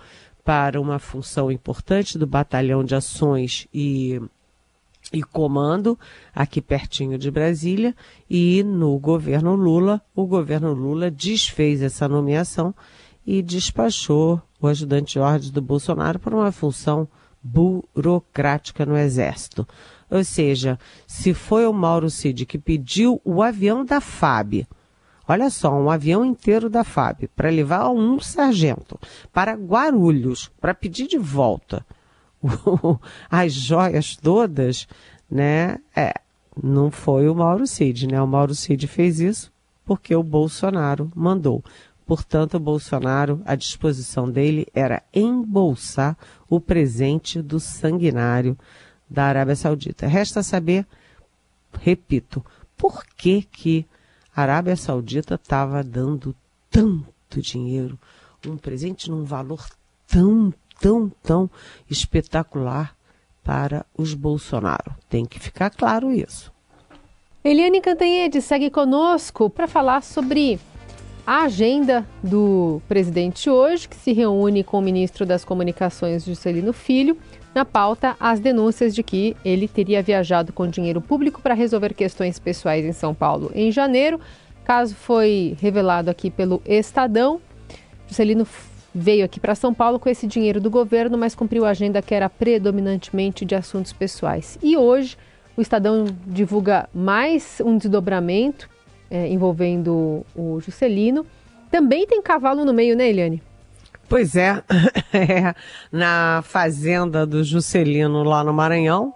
para 0.46 0.80
uma 0.80 1.00
função 1.00 1.50
importante 1.50 2.16
do 2.16 2.24
Batalhão 2.24 2.84
de 2.84 2.94
Ações 2.94 3.66
e, 3.74 4.22
e 5.12 5.20
Comando, 5.20 5.98
aqui 6.32 6.62
pertinho 6.62 7.18
de 7.18 7.32
Brasília, 7.32 7.96
e 8.30 8.62
no 8.62 8.96
governo 8.96 9.56
Lula, 9.56 10.00
o 10.14 10.24
governo 10.24 10.72
Lula 10.72 11.10
desfez 11.10 11.82
essa 11.82 12.06
nomeação 12.06 12.72
e 13.26 13.42
despachou 13.42 14.40
o 14.60 14.68
ajudante 14.68 15.14
de 15.14 15.18
ordem 15.18 15.50
do 15.50 15.60
Bolsonaro 15.60 16.20
para 16.20 16.36
uma 16.36 16.52
função 16.52 17.08
burocrática 17.42 18.86
no 18.86 18.96
Exército. 18.96 19.66
Ou 20.08 20.22
seja, 20.22 20.78
se 21.08 21.34
foi 21.34 21.66
o 21.66 21.72
Mauro 21.72 22.08
Cid 22.08 22.46
que 22.46 22.56
pediu 22.56 23.20
o 23.24 23.42
avião 23.42 23.84
da 23.84 24.00
FAB, 24.00 24.64
olha 25.28 25.50
só, 25.50 25.73
um 25.73 25.90
avião 25.90 26.25
inteiro 26.25 26.68
da 26.68 26.85
FAB, 26.85 27.28
para 27.35 27.50
levar 27.50 27.90
um 27.90 28.18
sargento 28.21 28.99
para 29.33 29.54
Guarulhos, 29.54 30.50
para 30.61 30.75
pedir 30.75 31.06
de 31.06 31.18
volta 31.18 31.85
as 33.30 33.52
joias 33.52 34.16
todas, 34.16 34.87
né? 35.30 35.78
É, 35.95 36.14
não 36.62 36.90
foi 36.90 37.28
o 37.28 37.35
Mauro 37.35 37.66
Cid, 37.66 38.06
né? 38.06 38.21
O 38.21 38.26
Mauro 38.26 38.54
Cid 38.54 38.87
fez 38.87 39.21
isso 39.21 39.52
porque 39.85 40.14
o 40.14 40.23
Bolsonaro 40.23 41.11
mandou. 41.14 41.62
Portanto, 42.06 42.54
o 42.54 42.61
Bolsonaro, 42.61 43.40
a 43.45 43.54
disposição 43.54 44.30
dele 44.30 44.66
era 44.75 45.02
embolsar 45.12 46.16
o 46.49 46.61
presente 46.61 47.42
do 47.42 47.59
sanguinário 47.59 48.56
da 49.09 49.25
Arábia 49.25 49.56
Saudita. 49.56 50.06
Resta 50.06 50.42
saber, 50.42 50.87
repito, 51.80 52.45
por 52.76 53.04
que 53.04 53.42
que 53.42 53.87
a 54.37 54.43
Arábia 54.43 54.76
Saudita 54.76 55.37
estava 55.37 55.83
dando 55.83 56.37
tanto 56.71 57.40
dinheiro, 57.40 57.99
um 58.47 58.59
presente 58.59 59.11
num 59.11 59.25
valor 59.25 59.66
tão, 60.07 60.52
tão, 60.78 61.11
tão 61.23 61.50
espetacular 61.88 62.95
para 63.43 63.87
os 63.97 64.12
Bolsonaro. 64.12 64.95
Tem 65.09 65.25
que 65.25 65.40
ficar 65.40 65.71
claro 65.71 66.12
isso. 66.12 66.52
Eliane 67.43 67.81
Cantanhede 67.81 68.43
segue 68.43 68.69
conosco 68.69 69.49
para 69.49 69.66
falar 69.66 70.02
sobre 70.02 70.61
a 71.26 71.45
agenda 71.45 72.07
do 72.23 72.83
presidente 72.87 73.49
hoje, 73.49 73.88
que 73.88 73.97
se 73.97 74.12
reúne 74.12 74.62
com 74.62 74.78
o 74.78 74.83
ministro 74.83 75.25
das 75.25 75.45
Comunicações, 75.45 76.25
Juscelino 76.25 76.75
Filho, 76.75 77.16
na 77.56 77.64
pauta 77.64 78.14
as 78.20 78.38
denúncias 78.38 78.94
de 78.94 79.02
que 79.02 79.34
ele 79.42 79.66
teria 79.66 80.02
viajado 80.02 80.52
com 80.52 80.68
dinheiro 80.68 81.00
público 81.00 81.40
para 81.40 81.54
resolver 81.54 81.94
questões 81.94 82.38
pessoais 82.38 82.84
em 82.84 82.92
São 82.92 83.14
Paulo 83.14 83.50
em 83.54 83.72
janeiro. 83.72 84.20
Caso 84.62 84.94
foi 84.94 85.56
revelado 85.58 86.10
aqui 86.10 86.30
pelo 86.30 86.60
Estadão. 86.66 87.40
Juscelino 88.06 88.46
veio 88.94 89.25
aqui 89.25 89.40
para 89.40 89.54
São 89.54 89.72
Paulo 89.72 89.98
com 89.98 90.06
esse 90.06 90.26
dinheiro 90.26 90.60
do 90.60 90.68
governo, 90.68 91.16
mas 91.16 91.34
cumpriu 91.34 91.64
a 91.64 91.70
agenda 91.70 92.02
que 92.02 92.14
era 92.14 92.28
predominantemente 92.28 93.42
de 93.46 93.54
assuntos 93.54 93.90
pessoais. 93.90 94.58
E 94.62 94.76
hoje 94.76 95.16
o 95.56 95.62
Estadão 95.62 96.04
divulga 96.26 96.86
mais 96.92 97.62
um 97.64 97.78
desdobramento 97.78 98.68
é, 99.10 99.28
envolvendo 99.28 100.26
o 100.36 100.60
Juscelino. 100.60 101.25
Também 101.70 102.06
tem 102.06 102.20
cavalo 102.20 102.66
no 102.66 102.75
meio, 102.75 102.94
né, 102.94 103.08
Eliane? 103.08 103.42
Pois 104.08 104.36
é, 104.36 104.62
é 105.12 105.54
na 105.90 106.42
fazenda 106.44 107.26
do 107.26 107.42
Juscelino 107.42 108.22
lá 108.22 108.44
no 108.44 108.52
Maranhão, 108.52 109.12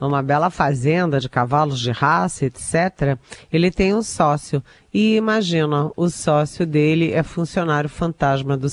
numa 0.00 0.22
bela 0.22 0.48
fazenda 0.50 1.18
de 1.18 1.28
cavalos 1.28 1.80
de 1.80 1.90
raça, 1.90 2.46
etc., 2.46 3.16
ele 3.52 3.70
tem 3.70 3.94
um 3.94 4.02
sócio. 4.02 4.62
E 4.92 5.16
imagina, 5.16 5.90
o 5.96 6.08
sócio 6.08 6.66
dele 6.66 7.12
é 7.12 7.22
funcionário 7.22 7.88
fantasma 7.88 8.56
do, 8.56 8.68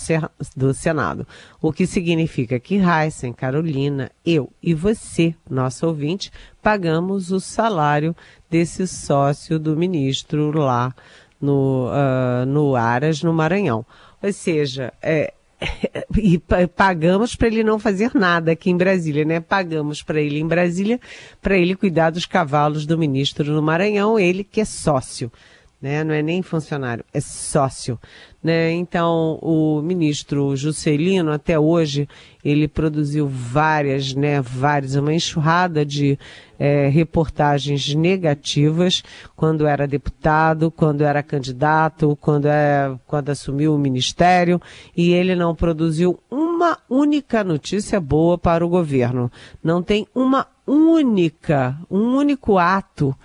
do 0.55 0.73
Senado. 0.73 1.27
O 1.61 1.71
que 1.71 1.87
significa 1.87 2.59
que 2.59 2.75
Heisen, 2.75 3.33
Carolina, 3.33 4.11
eu 4.25 4.51
e 4.61 4.73
você, 4.73 5.35
nosso 5.49 5.87
ouvinte, 5.87 6.31
pagamos 6.61 7.31
o 7.31 7.39
salário 7.39 8.15
desse 8.49 8.87
sócio 8.87 9.59
do 9.59 9.77
ministro 9.77 10.51
lá 10.51 10.93
no, 11.39 11.89
uh, 11.89 12.45
no 12.45 12.75
Aras, 12.75 13.23
no 13.23 13.33
Maranhão. 13.33 13.85
Ou 14.21 14.33
seja, 14.33 14.91
é, 15.01 15.33
e 16.17 16.41
pagamos 16.75 17.35
para 17.35 17.47
ele 17.47 17.63
não 17.63 17.79
fazer 17.79 18.11
nada 18.13 18.51
aqui 18.51 18.69
em 18.69 18.77
Brasília, 18.77 19.25
né? 19.25 19.39
Pagamos 19.39 20.01
para 20.01 20.21
ele 20.21 20.39
em 20.39 20.47
Brasília, 20.47 20.99
para 21.41 21.57
ele 21.57 21.75
cuidar 21.75 22.11
dos 22.11 22.25
cavalos 22.25 22.85
do 22.85 22.97
ministro 22.97 23.51
no 23.51 23.61
Maranhão, 23.61 24.17
ele 24.17 24.43
que 24.43 24.61
é 24.61 24.65
sócio 24.65 25.31
né? 25.81 26.03
Não 26.03 26.13
é 26.13 26.21
nem 26.21 26.41
funcionário, 26.41 27.05
é 27.13 27.21
sócio, 27.21 27.97
né? 28.43 28.71
Então, 28.71 29.39
o 29.41 29.81
ministro 29.81 30.55
Juscelino, 30.55 31.31
até 31.31 31.57
hoje, 31.57 32.07
ele 32.43 32.67
produziu 32.67 33.27
várias, 33.27 34.13
né? 34.13 34.41
Várias, 34.41 34.95
uma 34.95 35.13
enxurrada 35.13 35.85
de 35.85 36.19
é, 36.57 36.89
reportagens 36.89 37.93
negativas 37.95 39.03
quando 39.35 39.65
era 39.65 39.87
deputado, 39.87 40.69
quando 40.69 41.01
era 41.01 41.23
candidato, 41.23 42.17
quando, 42.19 42.47
é, 42.47 42.93
quando 43.07 43.29
assumiu 43.29 43.73
o 43.73 43.79
ministério, 43.79 44.61
e 44.95 45.13
ele 45.13 45.35
não 45.35 45.55
produziu 45.55 46.19
uma 46.29 46.77
única 46.89 47.41
notícia 47.43 48.01
boa 48.01 48.37
para 48.37 48.65
o 48.65 48.69
governo. 48.69 49.31
Não 49.63 49.81
tem 49.81 50.05
uma 50.13 50.45
única, 50.67 51.77
um 51.89 52.17
único 52.17 52.57
ato 52.57 53.15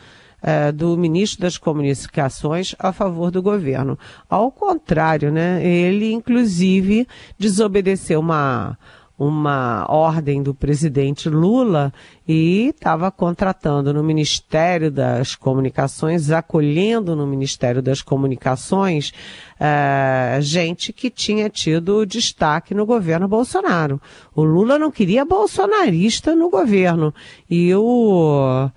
é, 0.46 0.70
do 0.70 0.94
ministro 0.94 1.40
das 1.40 1.56
Comunicações 1.56 2.76
a 2.78 2.92
favor 2.92 3.30
do 3.30 3.40
governo. 3.40 3.98
Ao 4.28 4.50
contrário, 4.52 5.32
né? 5.32 5.66
Ele, 5.66 6.12
inclusive, 6.12 7.08
desobedeceu 7.38 8.20
uma, 8.20 8.78
uma 9.18 9.86
ordem 9.88 10.42
do 10.42 10.54
presidente 10.54 11.30
Lula 11.30 11.90
e 12.28 12.74
estava 12.76 13.10
contratando 13.10 13.94
no 13.94 14.04
Ministério 14.04 14.90
das 14.90 15.34
Comunicações, 15.34 16.30
acolhendo 16.30 17.16
no 17.16 17.26
Ministério 17.26 17.80
das 17.80 18.02
Comunicações 18.02 19.14
é, 19.58 20.36
gente 20.42 20.92
que 20.92 21.08
tinha 21.08 21.48
tido 21.48 22.04
destaque 22.04 22.74
no 22.74 22.84
governo 22.84 23.26
Bolsonaro. 23.26 23.98
O 24.36 24.42
Lula 24.42 24.78
não 24.78 24.90
queria 24.90 25.24
bolsonarista 25.24 26.36
no 26.36 26.50
governo 26.50 27.14
e 27.48 27.74
o 27.74 28.68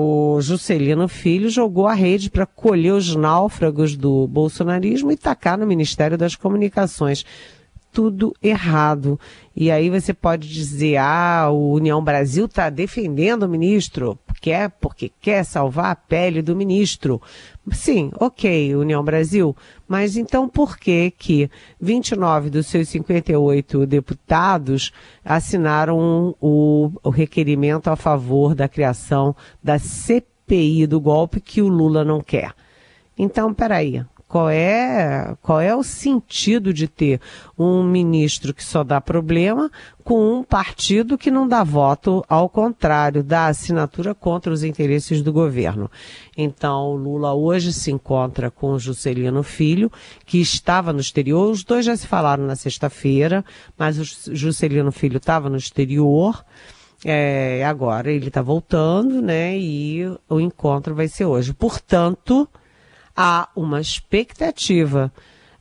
o 0.00 0.40
Juscelino 0.40 1.08
Filho 1.08 1.50
jogou 1.50 1.88
a 1.88 1.92
rede 1.92 2.30
para 2.30 2.46
colher 2.46 2.92
os 2.92 3.16
náufragos 3.16 3.96
do 3.96 4.28
bolsonarismo 4.28 5.10
e 5.10 5.16
tacar 5.16 5.58
no 5.58 5.66
Ministério 5.66 6.16
das 6.16 6.36
Comunicações 6.36 7.26
tudo 7.98 8.32
errado. 8.40 9.18
E 9.56 9.72
aí 9.72 9.90
você 9.90 10.14
pode 10.14 10.48
dizer, 10.48 10.98
ah, 10.98 11.48
o 11.50 11.72
União 11.72 12.00
Brasil 12.00 12.44
está 12.44 12.70
defendendo 12.70 13.42
o 13.42 13.48
ministro, 13.48 14.16
quer 14.40 14.70
porque 14.70 15.10
quer 15.20 15.42
salvar 15.42 15.90
a 15.90 15.96
pele 15.96 16.40
do 16.40 16.54
ministro. 16.54 17.20
Sim, 17.72 18.12
ok, 18.20 18.76
União 18.76 19.02
Brasil, 19.02 19.56
mas 19.88 20.16
então 20.16 20.48
por 20.48 20.78
que 20.78 21.10
que 21.10 21.50
29 21.80 22.50
dos 22.50 22.68
seus 22.68 22.88
58 22.88 23.84
deputados 23.84 24.92
assinaram 25.24 26.36
o, 26.40 26.92
o 27.02 27.10
requerimento 27.10 27.88
a 27.88 27.96
favor 27.96 28.54
da 28.54 28.68
criação 28.68 29.34
da 29.60 29.76
CPI 29.76 30.86
do 30.86 31.00
golpe 31.00 31.40
que 31.40 31.60
o 31.60 31.66
Lula 31.66 32.04
não 32.04 32.20
quer? 32.20 32.54
Então, 33.18 33.52
peraí, 33.52 34.04
qual 34.28 34.50
é, 34.50 35.34
qual 35.40 35.58
é 35.58 35.74
o 35.74 35.82
sentido 35.82 36.72
de 36.72 36.86
ter 36.86 37.18
um 37.58 37.82
ministro 37.82 38.52
que 38.52 38.62
só 38.62 38.84
dá 38.84 39.00
problema 39.00 39.70
com 40.04 40.38
um 40.38 40.42
partido 40.42 41.16
que 41.16 41.30
não 41.30 41.48
dá 41.48 41.64
voto, 41.64 42.22
ao 42.28 42.46
contrário, 42.46 43.22
dá 43.22 43.46
assinatura 43.46 44.14
contra 44.14 44.52
os 44.52 44.62
interesses 44.62 45.22
do 45.22 45.32
governo? 45.32 45.90
Então, 46.36 46.94
Lula 46.94 47.32
hoje 47.32 47.72
se 47.72 47.90
encontra 47.90 48.50
com 48.50 48.78
Juscelino 48.78 49.42
Filho, 49.42 49.90
que 50.26 50.38
estava 50.38 50.92
no 50.92 51.00
exterior. 51.00 51.50
Os 51.50 51.64
dois 51.64 51.86
já 51.86 51.96
se 51.96 52.06
falaram 52.06 52.44
na 52.44 52.54
sexta-feira, 52.54 53.42
mas 53.78 53.98
o 53.98 54.34
Juscelino 54.34 54.92
Filho 54.92 55.16
estava 55.16 55.48
no 55.48 55.56
exterior. 55.56 56.44
É, 57.02 57.64
agora 57.64 58.10
ele 58.10 58.28
está 58.28 58.42
voltando, 58.42 59.22
né? 59.22 59.56
E 59.56 60.04
o 60.28 60.38
encontro 60.38 60.94
vai 60.94 61.08
ser 61.08 61.24
hoje. 61.24 61.54
Portanto, 61.54 62.46
há 63.20 63.48
uma 63.56 63.80
expectativa 63.80 65.12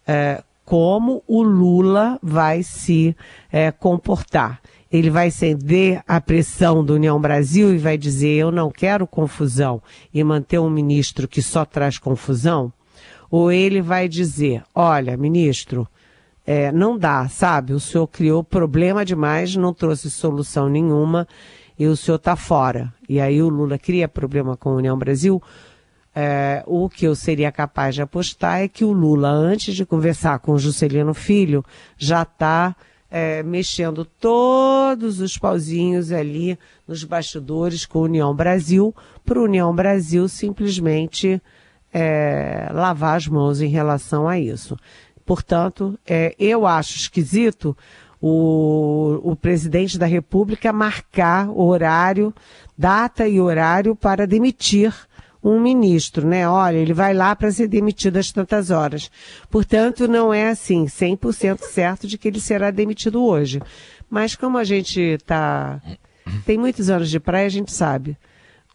é, 0.08 0.44
como 0.64 1.24
o 1.28 1.42
Lula 1.42 2.20
vai 2.22 2.62
se 2.62 3.18
é, 3.52 3.72
comportar. 3.72 4.62
Ele 4.92 5.10
vai 5.10 5.32
ceder 5.32 6.04
à 6.08 6.22
pressão 6.22 6.86
do 6.86 6.94
União 6.94 7.20
Brasil 7.20 7.74
e 7.74 7.80
vai 7.80 7.98
dizer: 7.98 8.36
eu 8.36 8.52
não 8.52 8.70
quero 8.70 9.08
confusão 9.08 9.82
e 10.14 10.24
manter 10.24 10.60
um 10.60 10.70
ministro 10.70 11.28
que 11.28 11.42
só 11.42 11.66
traz 11.66 11.98
confusão? 11.98 12.72
Ou 13.30 13.52
ele 13.52 13.82
vai 13.82 14.08
dizer: 14.08 14.62
olha, 14.74 15.18
ministro, 15.18 15.88
é, 16.46 16.72
não 16.72 16.96
dá, 16.96 17.28
sabe? 17.28 17.74
O 17.74 17.80
senhor 17.80 18.08
criou 18.08 18.44
problema 18.44 19.04
demais, 19.04 19.56
não 19.56 19.74
trouxe 19.74 20.12
solução 20.12 20.70
nenhuma 20.70 21.28
e 21.78 21.88
o 21.88 21.98
senhor 21.98 22.18
está 22.18 22.36
fora. 22.36 22.94
E 23.10 23.20
aí 23.20 23.42
o 23.42 23.50
Lula 23.50 23.80
cria 23.80 24.08
problema 24.08 24.56
com 24.56 24.70
a 24.70 24.76
União 24.76 24.98
Brasil 24.98 25.42
é, 26.20 26.64
o 26.66 26.90
que 26.90 27.06
eu 27.06 27.16
seria 27.16 27.52
capaz 27.52 27.94
de 27.94 28.02
apostar 28.02 28.62
é 28.62 28.68
que 28.68 28.84
o 28.84 28.92
Lula, 28.92 29.30
antes 29.30 29.76
de 29.76 29.86
conversar 29.86 30.40
com 30.40 30.54
o 30.54 30.58
Juscelino 30.58 31.14
Filho, 31.14 31.64
já 31.96 32.24
está 32.24 32.76
é, 33.12 33.44
mexendo 33.44 34.04
todos 34.04 35.22
os 35.22 35.38
pauzinhos 35.38 36.12
ali 36.12 36.58
nos 36.88 37.04
bastidores 37.04 37.86
com 37.86 38.00
a 38.00 38.06
União 38.06 38.36
Brasil, 38.36 38.96
para 39.24 39.38
a 39.38 39.44
União 39.44 39.72
Brasil 39.76 40.28
simplesmente 40.28 41.40
é, 41.94 42.68
lavar 42.74 43.18
as 43.18 43.28
mãos 43.28 43.62
em 43.62 43.70
relação 43.70 44.28
a 44.28 44.40
isso. 44.40 44.76
Portanto, 45.24 46.00
é, 46.04 46.36
eu 46.40 46.66
acho 46.66 46.96
esquisito 46.96 47.78
o, 48.20 49.20
o 49.22 49.36
presidente 49.36 50.00
da 50.00 50.08
República 50.08 50.74
marcar 50.74 51.48
horário, 51.52 52.34
data 52.76 53.28
e 53.28 53.40
horário 53.40 53.96
para 53.96 54.26
demitir 54.26 54.92
um 55.44 55.60
ministro, 55.60 56.28
né? 56.28 56.48
Olha, 56.48 56.78
ele 56.78 56.94
vai 56.94 57.14
lá 57.14 57.36
para 57.36 57.52
ser 57.52 57.68
demitido 57.68 58.18
às 58.18 58.32
tantas 58.32 58.72
horas. 58.72 59.10
Portanto, 59.50 60.08
não 60.08 60.34
é 60.34 60.50
assim, 60.50 60.86
100% 60.86 61.62
certo 61.62 62.08
de 62.08 62.18
que 62.18 62.28
ele 62.28 62.40
será 62.40 62.72
demitido 62.72 63.24
hoje. 63.24 63.62
Mas 64.10 64.36
como 64.36 64.58
a 64.58 64.64
gente 64.64 65.00
está 65.00 65.82
tem 66.46 66.58
muitos 66.58 66.90
anos 66.90 67.10
de 67.10 67.20
praia, 67.20 67.46
a 67.46 67.50
gente 67.50 67.72
sabe 67.72 68.18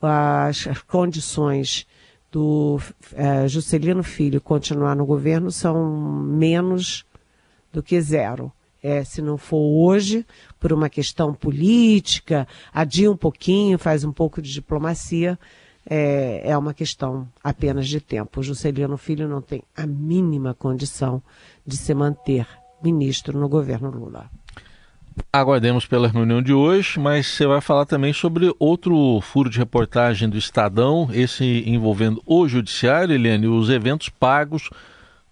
as 0.01 0.67
condições 0.89 1.87
do 2.31 2.81
é, 3.13 3.47
Juscelino 3.47 4.03
Filho 4.03 4.41
continuar 4.41 4.97
no 4.97 5.07
governo 5.07 5.51
são 5.51 5.95
menos 6.25 7.05
do 7.73 7.83
que 7.83 8.01
zero. 8.01 8.51
É, 8.83 9.05
se 9.05 9.23
não 9.23 9.39
for 9.39 9.59
hoje, 9.59 10.27
por 10.59 10.73
uma 10.73 10.89
questão 10.89 11.33
política, 11.33 12.49
adia 12.75 13.09
um 13.09 13.17
pouquinho, 13.17 13.79
faz 13.79 14.03
um 14.03 14.11
pouco 14.11 14.43
de 14.43 14.53
diplomacia, 14.53 15.39
é, 15.89 16.43
é 16.45 16.57
uma 16.57 16.75
questão 16.75 17.29
apenas 17.43 17.89
de 17.89 18.01
tempo. 18.01 18.41
O 18.41 18.43
Juscelino 18.43 18.97
Filho 18.97 19.29
não 19.29 19.41
tem 19.41 19.63
a 19.77 19.87
mínima 19.87 20.55
condição 20.55 21.23
de 21.67 21.77
se 21.77 21.95
manter 21.95 22.47
ministro 22.83 23.39
no 23.39 23.49
governo 23.49 23.91
Lula. 23.91 24.31
Aguardemos 25.33 25.87
pela 25.87 26.09
reunião 26.09 26.41
de 26.41 26.53
hoje, 26.55 26.99
mas 26.99 27.27
você 27.27 27.47
vai 27.47 27.61
falar 27.61 27.85
também 27.85 28.13
sobre 28.13 28.55
outro 28.59 29.21
furo 29.21 29.51
de 29.51 29.59
reportagem 29.59 30.29
do 30.29 30.39
Estadão, 30.39 31.09
esse 31.13 31.45
envolvendo 31.67 32.23
o 32.25 32.49
Judiciário, 32.49 33.15
Eliane, 33.15 33.47
os 33.47 33.69
eventos 33.69 34.09
pagos 34.09 34.71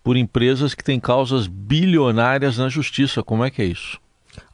por 0.03 0.17
empresas 0.17 0.75
que 0.75 0.85
têm 0.85 1.01
causas 1.01 1.47
bilionárias 1.47 2.59
na 2.59 2.69
Justiça. 2.69 3.23
Como 3.23 3.45
é 3.45 3.51
que 3.51 3.63
é 3.63 3.67
isso? 3.67 3.99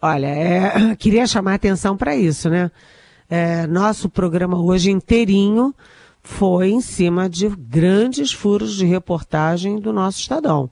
Olha, 0.00 0.26
é, 0.26 0.94
queria 0.96 1.26
chamar 1.26 1.52
a 1.52 1.56
atenção 1.56 1.96
para 1.96 2.16
isso, 2.16 2.48
né? 2.48 2.70
É, 3.28 3.66
nosso 3.66 4.08
programa 4.08 4.60
hoje 4.60 4.90
inteirinho 4.90 5.74
foi 6.22 6.70
em 6.70 6.80
cima 6.80 7.28
de 7.28 7.48
grandes 7.48 8.32
furos 8.32 8.76
de 8.76 8.84
reportagem 8.84 9.78
do 9.78 9.92
nosso 9.92 10.20
Estadão. 10.20 10.70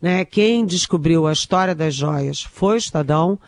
Né? 0.00 0.24
Quem 0.24 0.64
descobriu 0.66 1.26
a 1.26 1.32
história 1.32 1.74
das 1.74 1.94
joias 1.94 2.42
foi 2.42 2.74
o 2.74 2.78
Estadão. 2.78 3.38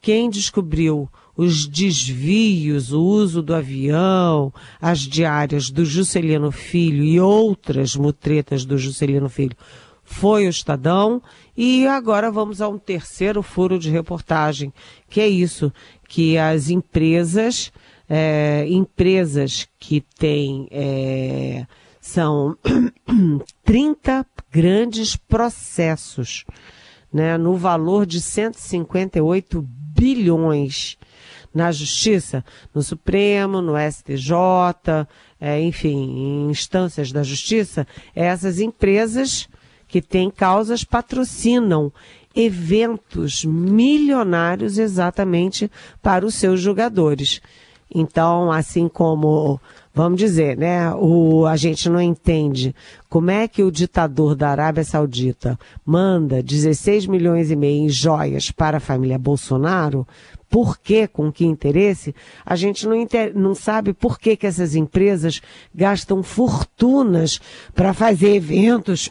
Quem 0.00 0.28
descobriu 0.28 1.08
os 1.36 1.66
desvios, 1.66 2.92
o 2.92 3.02
uso 3.02 3.42
do 3.42 3.54
avião, 3.54 4.52
as 4.80 5.00
diárias 5.00 5.70
do 5.70 5.84
Juscelino 5.84 6.52
Filho 6.52 7.02
e 7.02 7.18
outras 7.18 7.96
mutretas 7.96 8.64
do 8.64 8.78
Juscelino 8.78 9.28
Filho 9.28 9.56
foi 10.04 10.46
o 10.46 10.50
Estadão. 10.50 11.22
E 11.56 11.86
agora 11.86 12.30
vamos 12.30 12.60
a 12.60 12.68
um 12.68 12.78
terceiro 12.78 13.42
furo 13.42 13.78
de 13.78 13.90
reportagem, 13.90 14.72
que 15.08 15.20
é 15.20 15.28
isso, 15.28 15.72
que 16.08 16.36
as 16.36 16.68
empresas 16.70 17.72
é, 18.08 18.66
empresas 18.68 19.68
que 19.78 20.00
têm, 20.00 20.68
é, 20.70 21.66
são 22.00 22.56
30 23.64 24.26
grandes 24.50 25.16
processos, 25.16 26.44
né, 27.12 27.38
no 27.38 27.56
valor 27.56 28.04
de 28.04 28.20
158 28.20 29.62
bilhões 29.62 30.98
na 31.54 31.70
Justiça, 31.70 32.44
no 32.74 32.82
Supremo, 32.82 33.62
no 33.62 33.74
STJ, 33.78 35.06
é, 35.40 35.60
enfim, 35.62 35.96
em 35.96 36.50
instâncias 36.50 37.12
da 37.12 37.22
Justiça, 37.22 37.86
essas 38.14 38.58
empresas 38.58 39.48
que 39.86 40.02
têm 40.02 40.28
causas 40.28 40.82
patrocinam 40.82 41.92
eventos 42.34 43.44
milionários 43.44 44.76
exatamente 44.76 45.70
para 46.02 46.26
os 46.26 46.34
seus 46.34 46.60
jogadores. 46.60 47.40
Então, 47.92 48.50
assim 48.50 48.88
como, 48.88 49.60
vamos 49.92 50.18
dizer, 50.18 50.56
né, 50.56 50.92
o, 50.94 51.46
a 51.46 51.56
gente 51.56 51.88
não 51.88 52.00
entende 52.00 52.74
como 53.08 53.30
é 53.30 53.46
que 53.46 53.62
o 53.62 53.70
ditador 53.70 54.34
da 54.34 54.50
Arábia 54.50 54.84
Saudita 54.84 55.58
manda 55.84 56.42
16 56.42 57.06
milhões 57.06 57.50
e 57.50 57.56
meio 57.56 57.84
em 57.84 57.88
joias 57.88 58.50
para 58.50 58.78
a 58.78 58.80
família 58.80 59.18
Bolsonaro, 59.18 60.06
por 60.50 60.78
quê, 60.78 61.08
com 61.08 61.32
que 61.32 61.44
interesse, 61.44 62.14
a 62.44 62.54
gente 62.54 62.86
não, 62.86 62.94
inter... 62.94 63.32
não 63.36 63.54
sabe 63.54 63.92
por 63.92 64.18
que, 64.18 64.36
que 64.36 64.46
essas 64.46 64.74
empresas 64.74 65.40
gastam 65.74 66.22
fortunas 66.22 67.40
para 67.74 67.92
fazer 67.92 68.36
eventos 68.36 69.10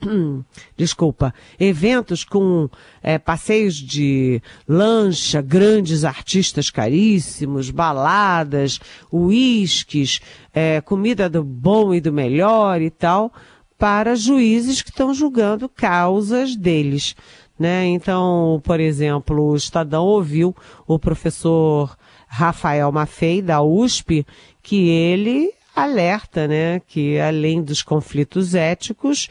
desculpa, 0.76 1.34
eventos 1.58 2.24
com 2.24 2.68
é, 3.02 3.18
passeios 3.18 3.74
de 3.74 4.40
lancha, 4.66 5.42
grandes 5.42 6.04
artistas 6.04 6.70
caríssimos, 6.70 7.70
baladas, 7.70 8.78
uísques, 9.12 10.20
é, 10.54 10.80
comida 10.80 11.28
do 11.28 11.42
bom 11.42 11.92
e 11.92 12.00
do 12.00 12.12
melhor 12.12 12.80
e 12.80 12.90
tal, 12.90 13.32
para 13.76 14.14
juízes 14.14 14.82
que 14.82 14.90
estão 14.90 15.12
julgando 15.12 15.68
causas 15.68 16.56
deles. 16.56 17.14
Né? 17.58 17.86
Então, 17.86 18.60
por 18.62 18.78
exemplo, 18.78 19.50
o 19.50 19.56
Estadão 19.56 20.04
ouviu 20.04 20.54
o 20.86 20.98
professor 20.98 21.96
Rafael 22.28 22.92
Maffei, 22.92 23.42
da 23.42 23.62
USP, 23.62 24.24
que 24.62 24.88
ele 24.88 25.52
alerta 25.74 26.46
né, 26.46 26.80
que 26.86 27.18
além 27.18 27.62
dos 27.62 27.82
conflitos 27.82 28.54
éticos, 28.54 29.28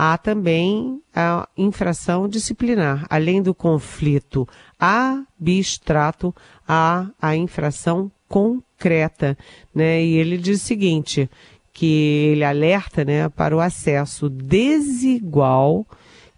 há 0.00 0.16
também 0.16 1.02
a 1.12 1.48
infração 1.56 2.28
disciplinar. 2.28 3.04
Além 3.10 3.42
do 3.42 3.52
conflito 3.52 4.46
abstrato, 4.78 6.32
há 6.68 7.08
a 7.20 7.34
infração 7.34 8.08
concreta. 8.28 9.36
Né? 9.74 10.04
E 10.04 10.16
ele 10.16 10.38
diz 10.38 10.62
o 10.62 10.64
seguinte, 10.64 11.28
que 11.72 12.30
ele 12.30 12.44
alerta 12.44 13.04
né, 13.04 13.28
para 13.28 13.56
o 13.56 13.58
acesso 13.58 14.30
desigual 14.30 15.84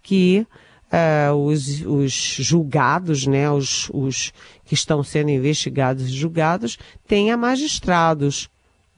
que 0.01 0.47
uh, 0.91 1.35
os, 1.35 1.81
os, 1.85 2.11
julgados, 2.11 3.27
né, 3.27 3.51
os, 3.51 3.91
os, 3.93 4.33
que 4.65 4.73
estão 4.73 5.03
sendo 5.03 5.29
investigados 5.29 6.09
e 6.09 6.13
julgados, 6.13 6.79
têm 7.07 7.29
a 7.29 7.37
magistrados. 7.37 8.49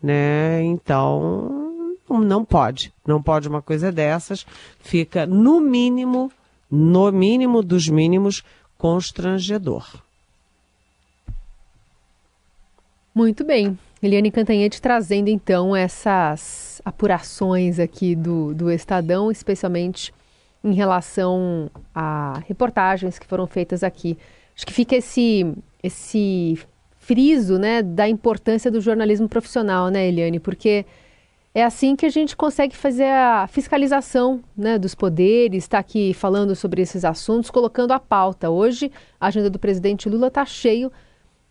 Né? 0.02 0.63
Então, 0.63 1.62
não 2.10 2.44
pode. 2.44 2.94
Não 3.06 3.22
pode 3.22 3.48
uma 3.48 3.62
coisa 3.62 3.92
dessas. 3.92 4.46
Fica, 4.80 5.26
no 5.26 5.60
mínimo, 5.60 6.32
no 6.70 7.12
mínimo 7.12 7.62
dos 7.62 7.88
mínimos, 7.88 8.44
constrangedor. 8.78 9.86
Muito 13.16 13.44
bem. 13.44 13.78
Eliane 14.02 14.32
Cantanhete 14.32 14.82
trazendo 14.82 15.30
então 15.30 15.76
essas 15.76 16.82
apurações 16.84 17.80
aqui 17.80 18.16
do, 18.16 18.54
do 18.54 18.70
Estadão, 18.70 19.32
especialmente 19.32 20.13
em 20.63 20.74
relação 20.74 21.70
a 21.94 22.42
reportagens 22.48 23.20
que 23.20 23.28
foram 23.28 23.48
feitas 23.48 23.84
aqui. 23.84 24.18
Acho 24.56 24.66
que 24.66 24.74
fica 24.74 24.96
esse, 24.96 25.54
esse 25.82 26.60
friso 26.98 27.58
né, 27.58 27.82
da 27.82 28.08
importância 28.08 28.72
do 28.72 28.82
jornalismo 28.82 29.30
profissional, 29.30 29.89
né, 29.89 30.08
Eliane? 30.08 30.39
Porque 30.39 30.86
é 31.56 31.63
assim 31.63 31.96
que 31.96 32.06
a 32.06 32.10
gente 32.10 32.36
consegue 32.36 32.76
fazer 32.76 33.10
a 33.10 33.48
fiscalização 33.48 34.42
né, 34.58 34.80
dos 34.80 34.96
poderes, 34.96 35.63
está 35.63 35.78
aqui 35.78 36.13
falando 36.13 36.56
sobre 36.56 36.82
esses 36.82 37.06
assuntos, 37.06 37.52
colocando 37.52 37.92
a 37.92 38.00
pauta. 38.00 38.50
Hoje, 38.50 38.92
a 39.20 39.28
agenda 39.28 39.50
do 39.50 39.60
presidente 39.60 40.10
Lula 40.10 40.28
está 40.28 40.46
cheio 40.46 40.92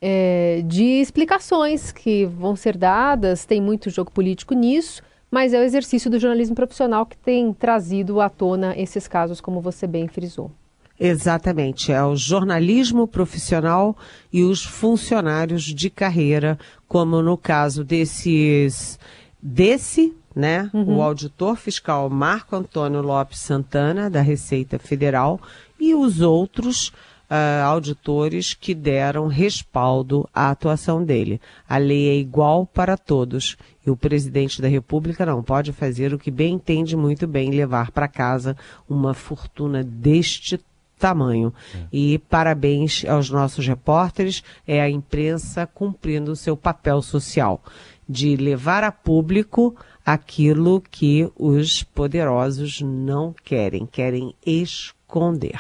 é, 0.01 0.63
de 0.67 1.01
explicações 1.01 1.93
que 1.93 2.27
vão 2.27 2.57
ser 2.57 2.77
dadas, 2.77 3.45
tem 3.45 3.61
muito 3.61 3.91
jogo 3.91 4.11
político 4.11 4.55
nisso, 4.55 5.01
mas 5.31 5.55
é 5.55 5.61
o 5.61 5.63
exercício 5.63 6.11
do 6.11 6.19
jornalismo 6.19 6.57
profissional 6.57 7.07
que 7.07 7.17
tem 7.17 7.53
trazido 7.53 8.21
à 8.21 8.29
tona 8.29 8.75
esses 8.77 9.07
casos, 9.07 9.41
como 9.41 9.61
você 9.61 9.87
bem 9.87 10.09
frisou. 10.09 10.51
Exatamente, 10.99 11.91
é 11.91 12.03
o 12.05 12.15
jornalismo 12.15 13.09
profissional 13.09 13.97
e 14.33 14.43
os 14.43 14.65
funcionários 14.65 15.63
de 15.63 15.89
carreira, 15.89 16.59
como 16.87 17.23
no 17.23 17.37
caso 17.37 17.83
desses 17.83 18.99
desse, 19.43 20.15
né, 20.35 20.71
uhum. 20.73 20.97
o 20.97 21.03
auditor 21.03 21.57
fiscal 21.57 22.09
Marco 22.09 22.55
Antônio 22.55 23.03
Lopes 23.03 23.41
Santana, 23.41 24.09
da 24.09 24.21
Receita 24.21 24.79
Federal, 24.79 25.41
e 25.81 25.95
os 25.95 26.21
outros 26.21 26.93
uh, 27.33 27.65
auditores 27.65 28.55
que 28.55 28.75
deram 28.75 29.27
respaldo 29.27 30.29
à 30.33 30.51
atuação 30.51 31.03
dele. 31.03 31.41
A 31.69 31.79
lei 31.79 32.09
é 32.11 32.15
igual 32.15 32.67
para 32.67 32.97
todos 32.97 33.57
e 33.85 33.91
o 33.91 33.97
presidente 33.97 34.63
da 34.63 34.69
República 34.69 35.27
não 35.27 35.43
pode 35.43 35.73
fazer 35.73 36.15
o 36.15 36.19
que 36.19 36.31
bem 36.31 36.55
entende 36.55 36.97
muito 36.97 37.27
bem, 37.27 37.51
levar 37.51 37.91
para 37.91 38.07
casa 38.07 38.57
uma 38.89 39.15
fortuna 39.15 39.83
deste 39.83 40.61
tamanho. 41.03 41.53
É. 41.75 41.79
E 41.93 42.19
parabéns 42.19 43.05
aos 43.05 43.29
nossos 43.29 43.67
repórteres, 43.67 44.45
é 44.65 44.81
a 44.81 44.89
imprensa 44.89 45.67
cumprindo 45.67 46.31
o 46.31 46.37
seu 46.37 46.57
papel 46.57 47.03
social 47.03 47.61
de 48.09 48.37
levar 48.37 48.85
a 48.85 48.93
público 48.93 49.75
aquilo 50.07 50.81
que 50.81 51.29
os 51.37 51.83
poderosos 51.83 52.81
não 52.81 53.35
querem, 53.45 53.87
querem 53.87 54.35
esconder. 54.47 55.59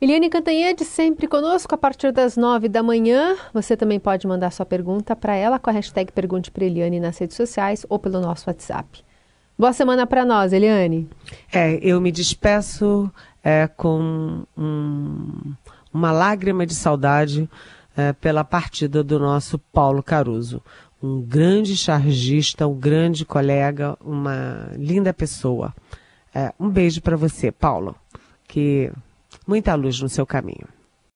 Eliane 0.00 0.30
Cantanhede 0.30 0.84
sempre 0.84 1.28
conosco 1.28 1.74
a 1.74 1.78
partir 1.78 2.10
das 2.10 2.36
nove 2.36 2.68
da 2.68 2.82
manhã. 2.82 3.36
Você 3.52 3.76
também 3.76 4.00
pode 4.00 4.26
mandar 4.26 4.50
sua 4.50 4.64
pergunta 4.64 5.14
para 5.14 5.36
ela 5.36 5.58
com 5.58 5.68
a 5.68 5.72
hashtag 5.74 6.10
Pergunte 6.10 6.50
para 6.50 6.64
Eliane 6.64 6.98
nas 6.98 7.18
redes 7.18 7.36
sociais 7.36 7.84
ou 7.88 7.98
pelo 7.98 8.18
nosso 8.18 8.48
WhatsApp. 8.48 9.04
Boa 9.60 9.74
semana 9.74 10.06
para 10.06 10.24
nós, 10.24 10.54
Eliane. 10.54 11.06
É, 11.52 11.74
eu 11.82 12.00
me 12.00 12.10
despeço 12.10 13.12
é, 13.42 13.66
com 13.66 14.44
um, 14.56 15.54
uma 15.92 16.12
lágrima 16.12 16.66
de 16.66 16.74
saudade 16.74 17.48
é, 17.96 18.12
pela 18.12 18.44
partida 18.44 19.02
do 19.02 19.18
nosso 19.18 19.58
Paulo 19.58 20.02
Caruso 20.02 20.62
um 21.02 21.20
grande 21.20 21.76
chargista, 21.76 22.66
um 22.66 22.74
grande 22.74 23.24
colega, 23.24 23.96
uma 24.00 24.70
linda 24.76 25.14
pessoa. 25.14 25.74
É, 26.34 26.52
um 26.60 26.68
beijo 26.68 27.00
para 27.00 27.16
você, 27.16 27.50
Paulo. 27.50 27.96
Que 28.46 28.92
muita 29.46 29.74
luz 29.74 30.00
no 30.00 30.08
seu 30.08 30.26
caminho. 30.26 30.68